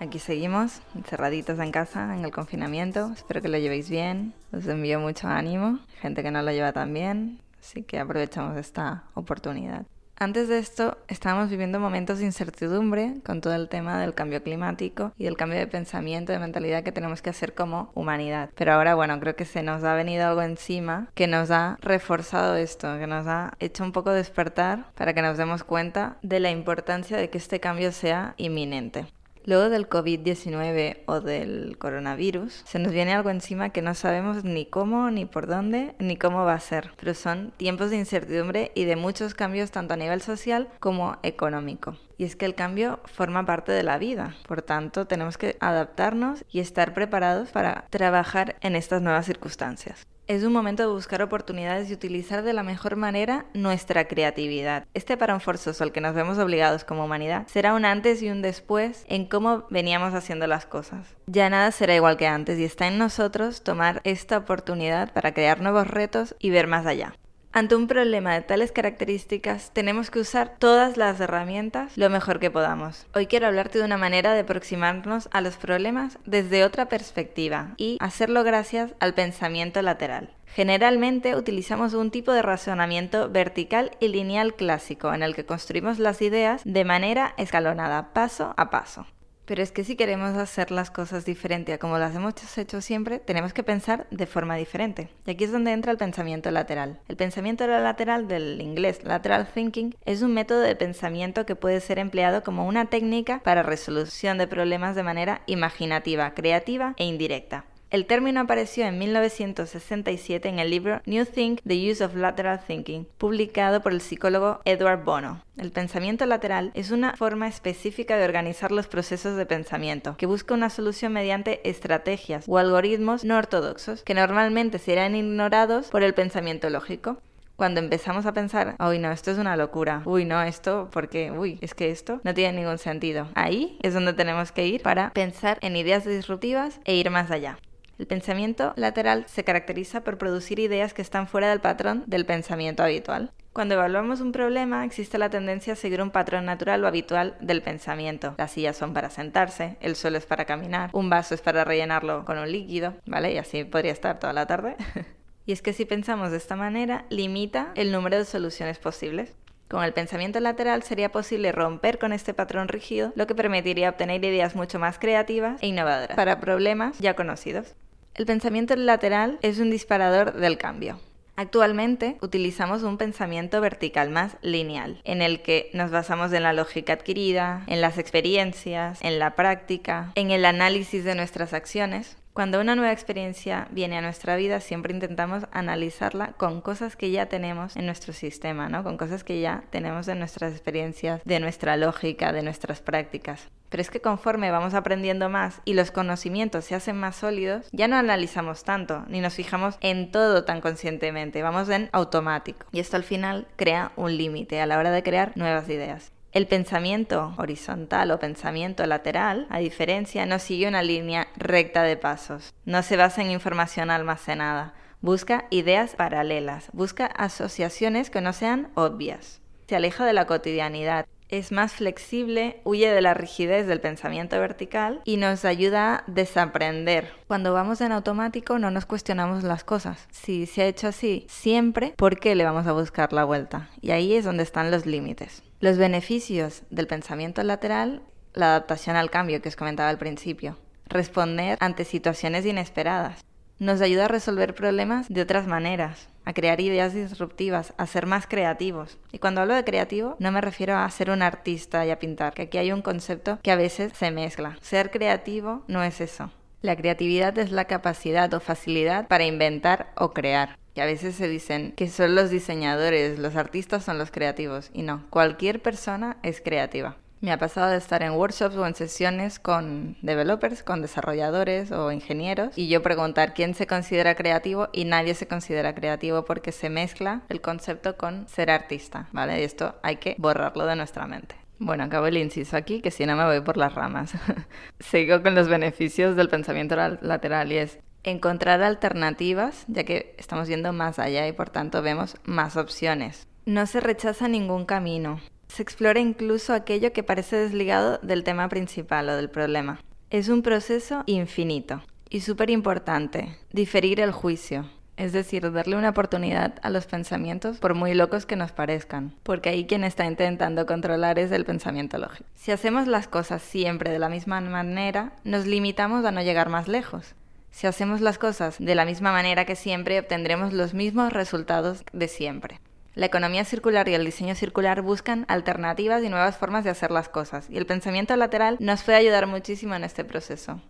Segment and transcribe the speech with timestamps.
[0.00, 3.10] Aquí seguimos, encerraditos en casa, en el confinamiento.
[3.12, 4.32] Espero que lo llevéis bien.
[4.52, 5.80] Os envío mucho ánimo.
[6.00, 7.40] Gente que no lo lleva tan bien.
[7.58, 9.86] Así que aprovechamos esta oportunidad.
[10.20, 15.12] Antes de esto, estábamos viviendo momentos de incertidumbre con todo el tema del cambio climático
[15.16, 18.50] y del cambio de pensamiento, de mentalidad que tenemos que hacer como humanidad.
[18.56, 22.56] Pero ahora, bueno, creo que se nos ha venido algo encima que nos ha reforzado
[22.56, 26.50] esto, que nos ha hecho un poco despertar para que nos demos cuenta de la
[26.50, 29.06] importancia de que este cambio sea inminente.
[29.48, 34.66] Luego del COVID-19 o del coronavirus, se nos viene algo encima que no sabemos ni
[34.66, 36.90] cómo, ni por dónde, ni cómo va a ser.
[37.00, 41.96] Pero son tiempos de incertidumbre y de muchos cambios tanto a nivel social como económico.
[42.18, 46.44] Y es que el cambio forma parte de la vida, por tanto tenemos que adaptarnos
[46.50, 50.06] y estar preparados para trabajar en estas nuevas circunstancias.
[50.28, 54.84] Es un momento de buscar oportunidades y utilizar de la mejor manera nuestra creatividad.
[54.92, 58.42] Este parón forzoso al que nos vemos obligados como humanidad será un antes y un
[58.42, 61.16] después en cómo veníamos haciendo las cosas.
[61.28, 65.62] Ya nada será igual que antes y está en nosotros tomar esta oportunidad para crear
[65.62, 67.14] nuevos retos y ver más allá.
[67.58, 72.52] Ante un problema de tales características, tenemos que usar todas las herramientas lo mejor que
[72.52, 73.08] podamos.
[73.16, 77.96] Hoy quiero hablarte de una manera de aproximarnos a los problemas desde otra perspectiva y
[77.98, 80.30] hacerlo gracias al pensamiento lateral.
[80.46, 86.22] Generalmente utilizamos un tipo de razonamiento vertical y lineal clásico en el que construimos las
[86.22, 89.04] ideas de manera escalonada, paso a paso.
[89.48, 93.18] Pero es que si queremos hacer las cosas diferente a como las hemos hecho siempre,
[93.18, 95.08] tenemos que pensar de forma diferente.
[95.24, 97.00] Y aquí es donde entra el pensamiento lateral.
[97.08, 101.98] El pensamiento lateral del inglés lateral thinking es un método de pensamiento que puede ser
[101.98, 107.64] empleado como una técnica para resolución de problemas de manera imaginativa, creativa e indirecta.
[107.90, 113.06] El término apareció en 1967 en el libro New Think, The Use of Lateral Thinking,
[113.16, 115.42] publicado por el psicólogo Edward Bono.
[115.56, 120.52] El pensamiento lateral es una forma específica de organizar los procesos de pensamiento, que busca
[120.52, 126.68] una solución mediante estrategias o algoritmos no ortodoxos, que normalmente serán ignorados por el pensamiento
[126.68, 127.22] lógico
[127.56, 131.58] cuando empezamos a pensar, uy, no, esto es una locura, uy, no, esto, porque, uy,
[131.60, 133.26] es que esto no tiene ningún sentido.
[133.34, 137.58] Ahí es donde tenemos que ir para pensar en ideas disruptivas e ir más allá.
[137.98, 142.84] El pensamiento lateral se caracteriza por producir ideas que están fuera del patrón del pensamiento
[142.84, 143.32] habitual.
[143.52, 147.60] Cuando evaluamos un problema, existe la tendencia a seguir un patrón natural o habitual del
[147.60, 148.36] pensamiento.
[148.38, 152.24] Las sillas son para sentarse, el suelo es para caminar, un vaso es para rellenarlo
[152.24, 153.32] con un líquido, ¿vale?
[153.32, 154.76] Y así podría estar toda la tarde.
[155.46, 159.34] y es que si pensamos de esta manera, limita el número de soluciones posibles.
[159.66, 164.24] Con el pensamiento lateral sería posible romper con este patrón rígido, lo que permitiría obtener
[164.24, 167.74] ideas mucho más creativas e innovadoras para problemas ya conocidos.
[168.18, 170.98] El pensamiento lateral es un disparador del cambio.
[171.36, 176.94] Actualmente utilizamos un pensamiento vertical más lineal, en el que nos basamos en la lógica
[176.94, 182.76] adquirida, en las experiencias, en la práctica, en el análisis de nuestras acciones, cuando una
[182.76, 187.84] nueva experiencia viene a nuestra vida, siempre intentamos analizarla con cosas que ya tenemos en
[187.84, 188.84] nuestro sistema, ¿no?
[188.84, 193.48] Con cosas que ya tenemos en nuestras experiencias, de nuestra lógica, de nuestras prácticas.
[193.70, 197.88] Pero es que conforme vamos aprendiendo más y los conocimientos se hacen más sólidos, ya
[197.88, 202.66] no analizamos tanto, ni nos fijamos en todo tan conscientemente, vamos en automático.
[202.70, 206.12] Y esto al final crea un límite a la hora de crear nuevas ideas.
[206.30, 212.52] El pensamiento horizontal o pensamiento lateral, a diferencia, no sigue una línea recta de pasos,
[212.66, 219.40] no se basa en información almacenada, busca ideas paralelas, busca asociaciones que no sean obvias,
[219.68, 225.00] se aleja de la cotidianidad, es más flexible, huye de la rigidez del pensamiento vertical
[225.04, 227.10] y nos ayuda a desaprender.
[227.26, 230.08] Cuando vamos en automático no nos cuestionamos las cosas.
[230.10, 233.68] Si se ha hecho así siempre, ¿por qué le vamos a buscar la vuelta?
[233.80, 235.42] Y ahí es donde están los límites.
[235.60, 238.02] Los beneficios del pensamiento lateral,
[238.32, 240.56] la adaptación al cambio que os comentaba al principio,
[240.86, 243.24] responder ante situaciones inesperadas,
[243.58, 248.28] nos ayuda a resolver problemas de otras maneras, a crear ideas disruptivas, a ser más
[248.28, 248.98] creativos.
[249.10, 252.34] Y cuando hablo de creativo, no me refiero a ser un artista y a pintar,
[252.34, 254.58] que aquí hay un concepto que a veces se mezcla.
[254.60, 256.30] Ser creativo no es eso.
[256.62, 261.72] La creatividad es la capacidad o facilidad para inventar o crear a veces se dicen
[261.76, 266.96] que son los diseñadores, los artistas son los creativos, y no, cualquier persona es creativa.
[267.20, 271.90] Me ha pasado de estar en workshops o en sesiones con developers, con desarrolladores o
[271.90, 276.70] ingenieros y yo preguntar quién se considera creativo y nadie se considera creativo porque se
[276.70, 279.40] mezcla el concepto con ser artista, ¿vale?
[279.40, 281.34] Y esto hay que borrarlo de nuestra mente.
[281.58, 284.12] Bueno, acabo el inciso aquí, que si no me voy por las ramas.
[284.78, 290.72] Sigo con los beneficios del pensamiento lateral y es encontrar alternativas, ya que estamos yendo
[290.72, 293.26] más allá y por tanto vemos más opciones.
[293.44, 295.20] No se rechaza ningún camino.
[295.48, 299.80] Se explora incluso aquello que parece desligado del tema principal o del problema.
[300.10, 306.54] Es un proceso infinito y súper importante, diferir el juicio, es decir, darle una oportunidad
[306.62, 311.18] a los pensamientos por muy locos que nos parezcan, porque ahí quien está intentando controlar
[311.18, 312.28] es el pensamiento lógico.
[312.34, 316.68] Si hacemos las cosas siempre de la misma manera, nos limitamos a no llegar más
[316.68, 317.14] lejos.
[317.50, 322.08] Si hacemos las cosas de la misma manera que siempre, obtendremos los mismos resultados de
[322.08, 322.60] siempre.
[322.94, 327.08] La economía circular y el diseño circular buscan alternativas y nuevas formas de hacer las
[327.08, 330.60] cosas, y el pensamiento lateral nos puede ayudar muchísimo en este proceso.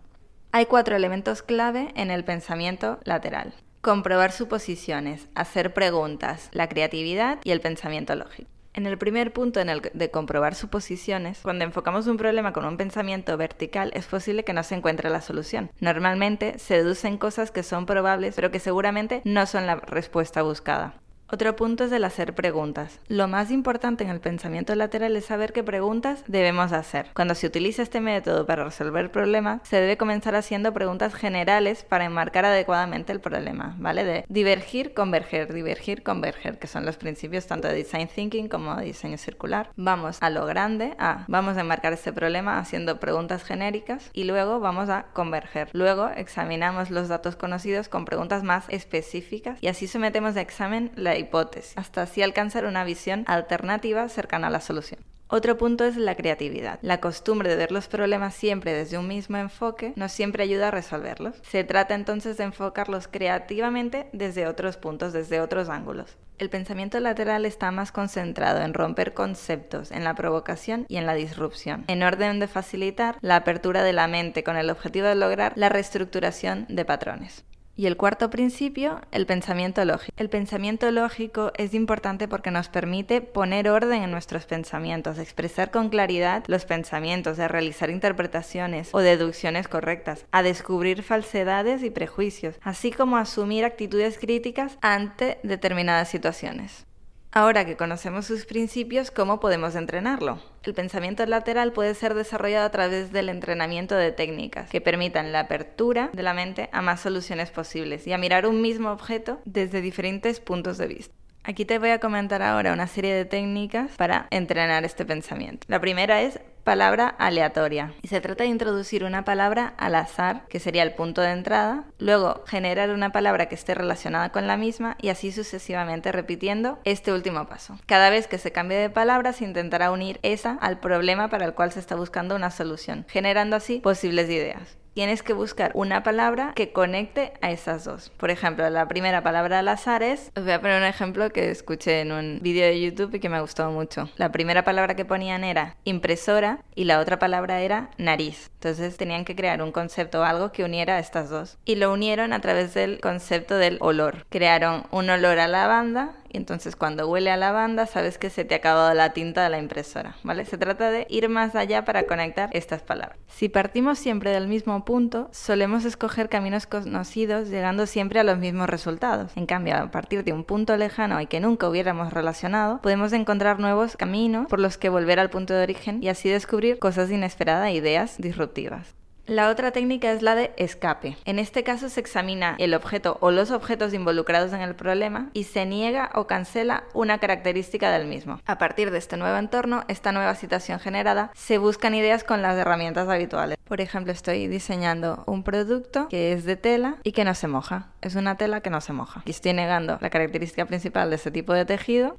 [0.51, 3.53] Hay cuatro elementos clave en el pensamiento lateral.
[3.81, 8.49] Comprobar suposiciones, hacer preguntas, la creatividad y el pensamiento lógico.
[8.73, 12.77] En el primer punto en el de comprobar suposiciones, cuando enfocamos un problema con un
[12.77, 15.71] pensamiento vertical, es posible que no se encuentre la solución.
[15.79, 20.93] Normalmente se deducen cosas que son probables, pero que seguramente no son la respuesta buscada.
[21.31, 22.99] Otro punto es el hacer preguntas.
[23.07, 27.05] Lo más importante en el pensamiento lateral es saber qué preguntas debemos hacer.
[27.13, 32.05] Cuando se utiliza este método para resolver problemas, se debe comenzar haciendo preguntas generales para
[32.05, 34.05] enmarcar adecuadamente el problema, ¿vale?
[34.05, 38.85] De divergir, converger, divergir, converger, que son los principios tanto de design thinking como de
[38.85, 39.69] diseño circular.
[39.75, 44.59] Vamos a lo grande, a vamos a enmarcar este problema haciendo preguntas genéricas y luego
[44.59, 45.69] vamos a converger.
[45.73, 51.18] Luego examinamos los datos conocidos con preguntas más específicas y así sometemos a examen la
[51.19, 55.01] hipótesis, hasta así alcanzar una visión alternativa cercana a la solución.
[55.31, 56.79] Otro punto es la creatividad.
[56.81, 60.71] La costumbre de ver los problemas siempre desde un mismo enfoque no siempre ayuda a
[60.71, 61.35] resolverlos.
[61.43, 66.17] Se trata entonces de enfocarlos creativamente desde otros puntos, desde otros ángulos.
[66.39, 71.13] El pensamiento lateral está más concentrado en romper conceptos, en la provocación y en la
[71.13, 75.53] disrupción, en orden de facilitar la apertura de la mente con el objetivo de lograr
[75.55, 77.45] la reestructuración de patrones.
[77.79, 80.11] Y el cuarto principio, el pensamiento lógico.
[80.17, 85.87] El pensamiento lógico es importante porque nos permite poner orden en nuestros pensamientos, expresar con
[85.87, 92.91] claridad los pensamientos, de realizar interpretaciones o deducciones correctas, a descubrir falsedades y prejuicios, así
[92.91, 96.88] como asumir actitudes críticas ante determinadas situaciones.
[97.31, 100.39] Ahora que conocemos sus principios, ¿cómo podemos entrenarlo?
[100.63, 105.41] El pensamiento lateral puede ser desarrollado a través del entrenamiento de técnicas que permitan la
[105.41, 109.79] apertura de la mente a más soluciones posibles y a mirar un mismo objeto desde
[109.79, 111.13] diferentes puntos de vista.
[111.43, 115.67] Aquí te voy a comentar ahora una serie de técnicas para entrenar este pensamiento.
[115.69, 116.39] La primera es
[116.69, 121.21] palabra aleatoria y se trata de introducir una palabra al azar, que sería el punto
[121.21, 126.11] de entrada, luego generar una palabra que esté relacionada con la misma y así sucesivamente
[126.11, 127.79] repitiendo este último paso.
[127.87, 131.55] Cada vez que se cambie de palabra se intentará unir esa al problema para el
[131.55, 136.51] cual se está buscando una solución, generando así posibles ideas tienes que buscar una palabra
[136.55, 138.09] que conecte a esas dos.
[138.17, 141.51] Por ejemplo, la primera palabra al azar es, os voy a poner un ejemplo que
[141.51, 144.09] escuché en un vídeo de YouTube y que me gustó mucho.
[144.17, 148.51] La primera palabra que ponían era impresora y la otra palabra era nariz.
[148.55, 151.57] Entonces tenían que crear un concepto o algo que uniera a estas dos.
[151.63, 154.25] Y lo unieron a través del concepto del olor.
[154.27, 158.55] Crearon un olor a lavanda y entonces cuando huele a lavanda sabes que se te
[158.55, 160.45] ha acabado la tinta de la impresora, ¿vale?
[160.45, 163.17] Se trata de ir más allá para conectar estas palabras.
[163.27, 168.69] Si partimos siempre del mismo punto, solemos escoger caminos conocidos llegando siempre a los mismos
[168.69, 169.31] resultados.
[169.35, 173.59] En cambio, a partir de un punto lejano y que nunca hubiéramos relacionado, podemos encontrar
[173.59, 177.69] nuevos caminos por los que volver al punto de origen y así descubrir cosas inesperadas
[177.69, 178.98] e ideas disruptivas.
[179.29, 181.15] La otra técnica es la de escape.
[181.23, 185.43] En este caso se examina el objeto o los objetos involucrados en el problema y
[185.43, 188.41] se niega o cancela una característica del mismo.
[188.47, 192.57] A partir de este nuevo entorno, esta nueva situación generada, se buscan ideas con las
[192.57, 193.59] herramientas habituales.
[193.65, 197.89] Por ejemplo, estoy diseñando un producto que es de tela y que no se moja.
[198.01, 199.21] Es una tela que no se moja.
[199.25, 202.17] Y estoy negando la característica principal de este tipo de tejido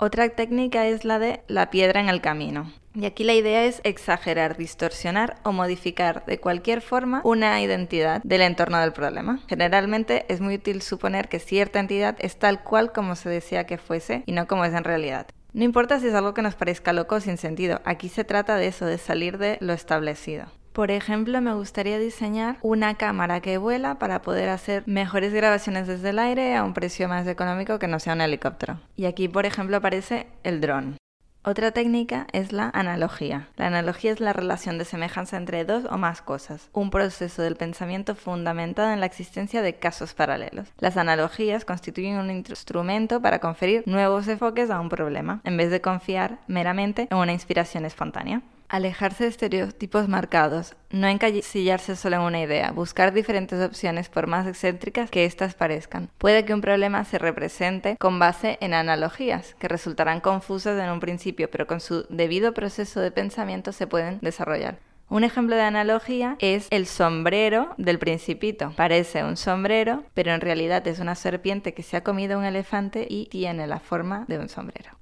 [0.00, 2.72] otra técnica es la de la piedra en el camino.
[2.94, 8.40] Y aquí la idea es exagerar, distorsionar o modificar de cualquier forma una identidad del
[8.40, 9.38] entorno del problema.
[9.48, 13.78] Generalmente es muy útil suponer que cierta entidad es tal cual como se decía que
[13.78, 15.28] fuese y no como es en realidad.
[15.52, 18.56] No importa si es algo que nos parezca loco o sin sentido, aquí se trata
[18.56, 20.46] de eso, de salir de lo establecido.
[20.72, 26.10] Por ejemplo, me gustaría diseñar una cámara que vuela para poder hacer mejores grabaciones desde
[26.10, 28.78] el aire a un precio más económico que no sea un helicóptero.
[28.96, 30.96] Y aquí, por ejemplo, aparece el dron.
[31.42, 33.48] Otra técnica es la analogía.
[33.56, 37.56] La analogía es la relación de semejanza entre dos o más cosas, un proceso del
[37.56, 40.68] pensamiento fundamentado en la existencia de casos paralelos.
[40.78, 45.80] Las analogías constituyen un instrumento para conferir nuevos enfoques a un problema, en vez de
[45.80, 48.42] confiar meramente en una inspiración espontánea.
[48.70, 54.46] Alejarse de estereotipos marcados, no encasillarse solo en una idea, buscar diferentes opciones por más
[54.46, 56.08] excéntricas que éstas parezcan.
[56.18, 61.00] Puede que un problema se represente con base en analogías, que resultarán confusas en un
[61.00, 64.78] principio, pero con su debido proceso de pensamiento se pueden desarrollar.
[65.08, 68.72] Un ejemplo de analogía es el sombrero del principito.
[68.76, 73.04] Parece un sombrero, pero en realidad es una serpiente que se ha comido un elefante
[73.10, 74.99] y tiene la forma de un sombrero.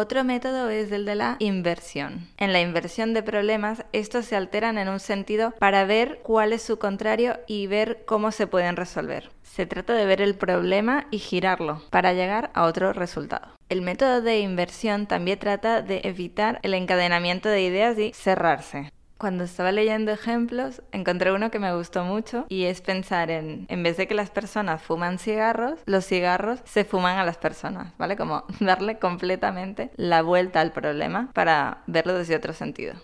[0.00, 2.28] Otro método es el de la inversión.
[2.36, 6.62] En la inversión de problemas, estos se alteran en un sentido para ver cuál es
[6.62, 9.32] su contrario y ver cómo se pueden resolver.
[9.42, 13.48] Se trata de ver el problema y girarlo para llegar a otro resultado.
[13.68, 18.92] El método de inversión también trata de evitar el encadenamiento de ideas y cerrarse.
[19.18, 23.82] Cuando estaba leyendo ejemplos, encontré uno que me gustó mucho y es pensar en, en
[23.82, 28.16] vez de que las personas fuman cigarros, los cigarros se fuman a las personas, ¿vale?
[28.16, 32.94] Como darle completamente la vuelta al problema para verlo desde otro sentido.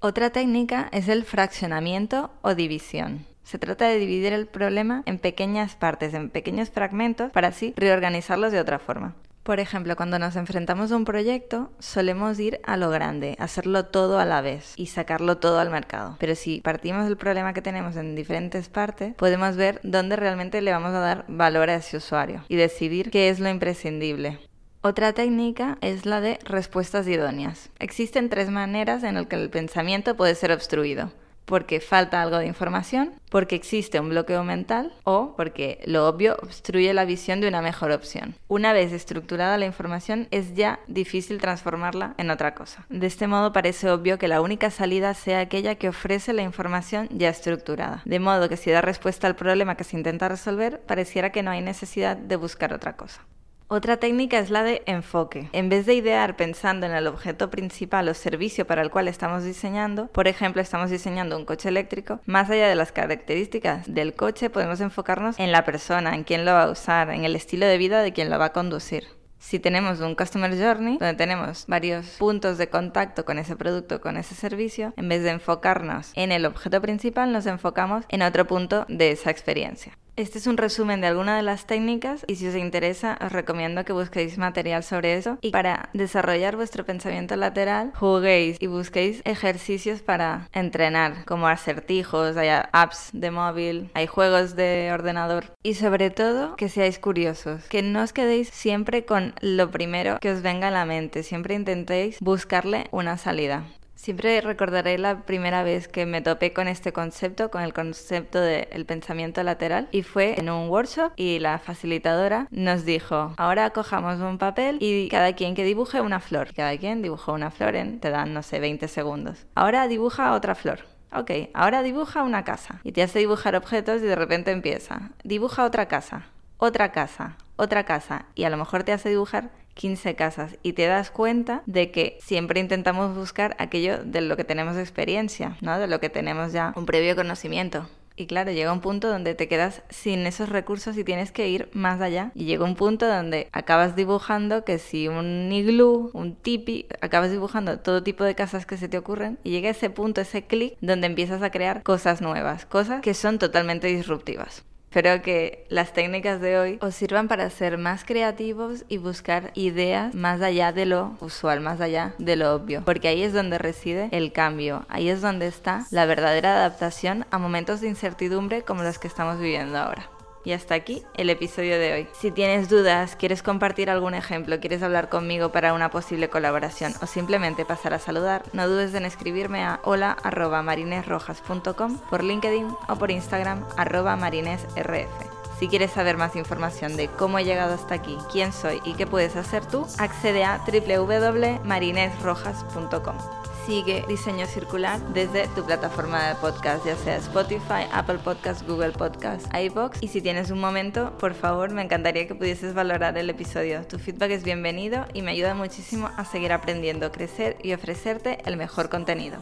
[0.00, 3.26] Otra técnica es el fraccionamiento o división.
[3.42, 8.52] Se trata de dividir el problema en pequeñas partes, en pequeños fragmentos, para así reorganizarlos
[8.52, 9.16] de otra forma.
[9.48, 14.18] Por ejemplo, cuando nos enfrentamos a un proyecto, solemos ir a lo grande, hacerlo todo
[14.18, 16.16] a la vez y sacarlo todo al mercado.
[16.20, 20.70] Pero si partimos del problema que tenemos en diferentes partes, podemos ver dónde realmente le
[20.70, 24.38] vamos a dar valor a ese usuario y decidir qué es lo imprescindible.
[24.82, 27.70] Otra técnica es la de respuestas idóneas.
[27.78, 31.10] Existen tres maneras en las que el pensamiento puede ser obstruido
[31.48, 36.92] porque falta algo de información, porque existe un bloqueo mental o porque lo obvio obstruye
[36.92, 38.34] la visión de una mejor opción.
[38.48, 42.84] Una vez estructurada la información es ya difícil transformarla en otra cosa.
[42.90, 47.08] De este modo parece obvio que la única salida sea aquella que ofrece la información
[47.10, 48.02] ya estructurada.
[48.04, 51.50] De modo que si da respuesta al problema que se intenta resolver, pareciera que no
[51.50, 53.22] hay necesidad de buscar otra cosa.
[53.70, 55.50] Otra técnica es la de enfoque.
[55.52, 59.44] En vez de idear pensando en el objeto principal o servicio para el cual estamos
[59.44, 64.48] diseñando, por ejemplo, estamos diseñando un coche eléctrico, más allá de las características del coche,
[64.48, 67.76] podemos enfocarnos en la persona, en quién lo va a usar, en el estilo de
[67.76, 69.04] vida de quien lo va a conducir.
[69.38, 74.16] Si tenemos un Customer Journey, donde tenemos varios puntos de contacto con ese producto, con
[74.16, 78.86] ese servicio, en vez de enfocarnos en el objeto principal, nos enfocamos en otro punto
[78.88, 79.92] de esa experiencia.
[80.18, 83.84] Este es un resumen de alguna de las técnicas y si os interesa os recomiendo
[83.84, 85.38] que busquéis material sobre eso.
[85.42, 92.48] Y para desarrollar vuestro pensamiento lateral juguéis y busquéis ejercicios para entrenar como acertijos, hay
[92.72, 95.52] apps de móvil, hay juegos de ordenador.
[95.62, 100.32] Y sobre todo que seáis curiosos, que no os quedéis siempre con lo primero que
[100.32, 103.66] os venga a la mente, siempre intentéis buscarle una salida.
[103.98, 108.86] Siempre recordaré la primera vez que me topé con este concepto, con el concepto del
[108.86, 114.38] pensamiento lateral, y fue en un workshop y la facilitadora nos dijo, ahora cojamos un
[114.38, 116.54] papel y cada quien que dibuje una flor.
[116.54, 119.46] Cada quien dibujó una flor en, te dan, no sé, 20 segundos.
[119.56, 120.78] Ahora dibuja otra flor.
[121.12, 122.80] Ok, ahora dibuja una casa.
[122.84, 125.10] Y te hace dibujar objetos y de repente empieza.
[125.24, 126.26] Dibuja otra casa,
[126.58, 128.26] otra casa, otra casa.
[128.36, 132.18] Y a lo mejor te hace dibujar 15 casas y te das cuenta de que
[132.20, 135.78] siempre intentamos buscar aquello de lo que tenemos experiencia, ¿no?
[135.78, 137.88] De lo que tenemos ya un previo conocimiento.
[138.16, 141.70] Y claro, llega un punto donde te quedas sin esos recursos y tienes que ir
[141.72, 142.32] más allá.
[142.34, 147.78] Y llega un punto donde acabas dibujando que si un iglú, un tipi, acabas dibujando
[147.78, 149.38] todo tipo de casas que se te ocurren.
[149.44, 153.38] Y llega ese punto, ese clic, donde empiezas a crear cosas nuevas, cosas que son
[153.38, 154.64] totalmente disruptivas.
[154.90, 160.14] Espero que las técnicas de hoy os sirvan para ser más creativos y buscar ideas
[160.14, 164.08] más allá de lo usual, más allá de lo obvio, porque ahí es donde reside
[164.12, 168.98] el cambio, ahí es donde está la verdadera adaptación a momentos de incertidumbre como los
[168.98, 170.08] que estamos viviendo ahora.
[170.48, 172.08] Y hasta aquí el episodio de hoy.
[172.18, 177.06] Si tienes dudas, quieres compartir algún ejemplo, quieres hablar conmigo para una posible colaboración o
[177.06, 183.62] simplemente pasar a saludar, no dudes en escribirme a hola.marinesrojas.com por LinkedIn o por Instagram
[183.76, 185.10] arroba marinesrf.
[185.58, 189.06] Si quieres saber más información de cómo he llegado hasta aquí, quién soy y qué
[189.06, 193.18] puedes hacer tú, accede a www.marinesrojas.com
[193.68, 199.46] sigue Diseño Circular desde tu plataforma de podcast, ya sea Spotify, Apple Podcast, Google Podcast,
[199.54, 200.02] iBox.
[200.02, 203.86] Y si tienes un momento, por favor, me encantaría que pudieses valorar el episodio.
[203.86, 208.56] Tu feedback es bienvenido y me ayuda muchísimo a seguir aprendiendo, crecer y ofrecerte el
[208.56, 209.36] mejor contenido.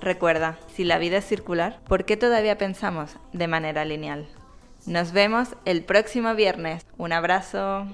[0.00, 4.26] Recuerda, si la vida es circular, ¿por qué todavía pensamos de manera lineal?
[4.86, 6.86] Nos vemos el próximo viernes.
[6.96, 7.86] Un abrazo.